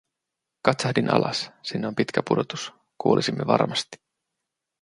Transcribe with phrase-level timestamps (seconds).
[0.65, 3.97] Katsahdin alas, sinne on pitkä pudotus, kuolisimme varmasti.